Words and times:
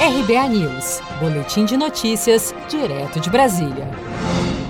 RBA 0.00 0.48
News, 0.50 1.00
Boletim 1.18 1.64
de 1.64 1.76
Notícias, 1.76 2.54
direto 2.68 3.18
de 3.18 3.28
Brasília. 3.28 3.88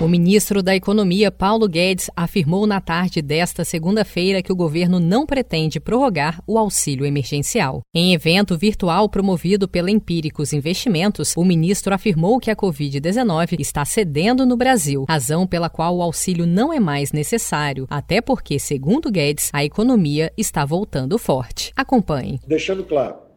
O 0.01 0.07
ministro 0.07 0.63
da 0.63 0.75
Economia, 0.75 1.29
Paulo 1.29 1.67
Guedes, 1.67 2.09
afirmou 2.15 2.65
na 2.65 2.81
tarde 2.81 3.21
desta 3.21 3.63
segunda-feira 3.63 4.41
que 4.41 4.51
o 4.51 4.55
governo 4.55 4.99
não 4.99 5.27
pretende 5.27 5.79
prorrogar 5.79 6.41
o 6.47 6.57
auxílio 6.57 7.05
emergencial. 7.05 7.81
Em 7.93 8.11
evento 8.11 8.57
virtual 8.57 9.07
promovido 9.07 9.67
pela 9.67 9.91
Empíricos 9.91 10.51
Investimentos, 10.51 11.35
o 11.37 11.45
ministro 11.45 11.93
afirmou 11.93 12.39
que 12.39 12.49
a 12.49 12.55
Covid-19 12.55 13.59
está 13.59 13.85
cedendo 13.85 14.47
no 14.47 14.57
Brasil, 14.57 15.05
razão 15.07 15.45
pela 15.45 15.69
qual 15.69 15.97
o 15.97 16.01
auxílio 16.01 16.47
não 16.47 16.73
é 16.73 16.79
mais 16.79 17.11
necessário, 17.11 17.85
até 17.87 18.19
porque, 18.19 18.57
segundo 18.57 19.11
Guedes, 19.11 19.51
a 19.53 19.63
economia 19.63 20.33
está 20.35 20.65
voltando 20.65 21.19
forte. 21.19 21.71
Acompanhe. 21.75 22.39
Deixando 22.47 22.83
claro, 22.83 23.28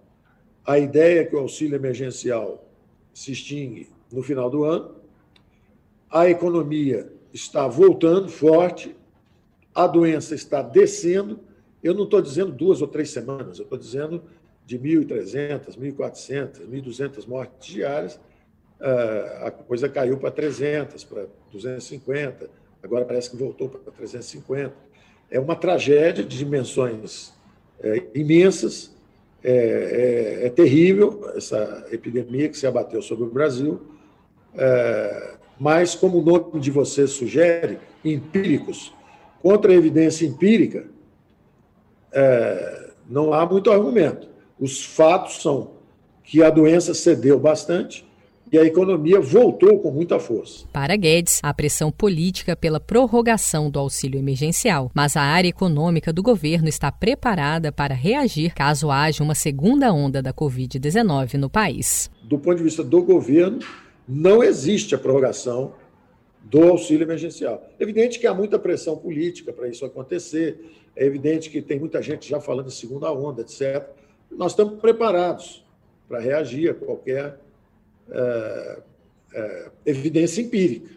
a 0.65 0.79
ideia 0.79 1.21
é 1.21 1.25
que 1.25 1.35
o 1.35 1.39
auxílio 1.39 1.77
emergencial 1.77 2.65
se 3.13 3.33
extingue 3.33 3.91
no 4.11 4.23
final 4.23 4.49
do 4.49 4.65
ano 4.65 5.03
a 6.13 6.29
economia 6.29 7.11
está 7.33 7.67
voltando 7.67 8.29
forte, 8.29 8.95
a 9.75 9.87
doença 9.87 10.35
está 10.35 10.61
descendo. 10.61 11.41
Eu 11.83 11.95
não 11.95 12.05
estou 12.05 12.21
dizendo 12.21 12.53
duas 12.53 12.83
ou 12.83 12.87
três 12.87 13.09
semanas, 13.11 13.59
eu 13.59 13.65
estou 13.65 13.79
dizendo 13.79 14.23
de 14.67 14.79
1.300, 14.79 15.79
1.400, 15.79 16.69
1.200 16.69 17.27
mortes 17.27 17.67
diárias. 17.67 18.21
Ah, 18.79 19.45
a 19.47 19.51
coisa 19.51 19.89
caiu 19.89 20.19
para 20.19 20.31
300, 20.31 21.03
para 21.05 21.27
250, 21.51 22.51
agora 22.83 23.07
parece 23.07 23.31
que 23.31 23.37
voltou 23.37 23.71
para 23.71 23.91
350. 23.93 24.75
É 25.31 25.41
uma 25.41 25.57
tragédia 25.57 26.23
de 26.23 26.37
dimensões 26.37 27.33
é, 27.81 28.05
imensas, 28.15 28.92
é, 29.45 30.41
é, 30.43 30.47
é, 30.47 30.51
terrível 30.51 31.31
essa 31.35 31.87
epidemia 31.91 32.49
que 32.49 32.57
se 32.57 32.67
abateu 32.67 33.03
sobre 33.03 33.25
o 33.25 33.31
Brasil. 33.31 33.81
É, 34.55 35.35
mas, 35.59 35.95
como 35.95 36.19
o 36.19 36.23
nome 36.23 36.61
de 36.61 36.71
você 36.71 37.07
sugere, 37.07 37.79
empíricos, 38.05 38.95
contra 39.41 39.73
a 39.73 39.75
evidência 39.75 40.27
empírica, 40.27 40.87
é, 42.13 42.91
não 43.09 43.33
há 43.33 43.45
muito 43.45 43.71
argumento. 43.71 44.29
Os 44.59 44.85
fatos 44.85 45.43
são 45.43 45.73
que 46.23 46.43
a 46.43 46.51
doença 46.51 46.95
cedeu 46.95 47.39
bastante 47.39 48.07
e 48.53 48.59
a 48.59 48.65
economia 48.65 49.19
voltou 49.19 49.79
com 49.79 49.91
muita 49.91 50.21
força. 50.21 50.67
Para 50.71 50.95
Guedes, 50.95 51.41
a 51.43 51.55
pressão 51.55 51.91
política 51.91 52.55
pela 52.55 52.79
prorrogação 52.79 53.71
do 53.71 53.79
auxílio 53.79 54.19
emergencial, 54.19 54.91
mas 54.95 55.17
a 55.17 55.23
área 55.23 55.49
econômica 55.49 56.13
do 56.13 56.23
governo 56.23 56.69
está 56.69 56.93
preparada 56.93 57.73
para 57.73 57.95
reagir 57.95 58.53
caso 58.55 58.91
haja 58.91 59.25
uma 59.25 59.35
segunda 59.35 59.91
onda 59.91 60.21
da 60.21 60.35
Covid-19 60.35 61.35
no 61.35 61.49
país. 61.49 62.11
Do 62.23 62.39
ponto 62.39 62.59
de 62.59 62.65
vista 62.65 62.85
do 62.85 63.03
governo, 63.03 63.61
não 64.07 64.43
existe 64.43 64.95
a 64.95 64.99
prorrogação 64.99 65.73
do 66.43 66.63
auxílio 66.69 67.05
emergencial. 67.05 67.67
É 67.81 67.83
evidente 67.83 68.19
que 68.19 68.27
há 68.27 68.35
muita 68.35 68.59
pressão 68.59 68.99
política 68.99 69.51
para 69.51 69.67
isso 69.67 69.87
acontecer, 69.87 70.61
é 70.95 71.07
evidente 71.07 71.49
que 71.49 71.63
tem 71.63 71.79
muita 71.79 72.03
gente 72.03 72.29
já 72.29 72.39
falando 72.39 72.67
de 72.67 72.75
segunda 72.75 73.11
onda, 73.11 73.41
etc. 73.41 73.89
Nós 74.31 74.53
estamos 74.53 74.79
preparados 74.79 75.65
para 76.07 76.21
reagir 76.21 76.71
a 76.71 76.75
qualquer 76.75 77.39
é, 78.11 78.79
é, 79.35 79.71
evidência 79.87 80.43
empírica. 80.43 80.91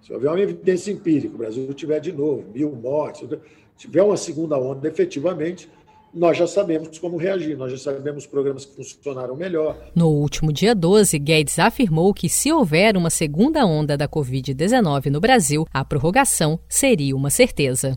Se 0.00 0.12
houver 0.12 0.28
uma 0.30 0.40
evidência 0.40 0.90
empírica, 0.90 1.34
o 1.34 1.38
Brasil 1.38 1.72
tiver 1.74 2.00
de 2.00 2.12
novo 2.12 2.44
mil 2.52 2.72
mortes, 2.72 3.28
tiver 3.76 4.02
uma 4.02 4.16
segunda 4.16 4.58
onda 4.58 4.88
efetivamente, 4.88 5.68
nós 6.12 6.36
já 6.36 6.46
sabemos 6.46 6.98
como 6.98 7.16
reagir, 7.16 7.56
nós 7.56 7.72
já 7.72 7.78
sabemos 7.78 8.26
programas 8.26 8.66
que 8.66 8.76
funcionaram 8.76 9.34
melhor. 9.34 9.78
No 9.94 10.08
último 10.08 10.52
dia 10.52 10.74
12, 10.74 11.18
Guedes 11.18 11.58
afirmou 11.58 12.12
que 12.12 12.28
se 12.28 12.52
houver 12.52 12.96
uma 12.96 13.10
segunda 13.10 13.64
onda 13.64 13.96
da 13.96 14.06
Covid-19 14.06 15.06
no 15.06 15.20
Brasil, 15.20 15.66
a 15.72 15.84
prorrogação 15.84 16.60
seria 16.68 17.16
uma 17.16 17.30
certeza. 17.30 17.96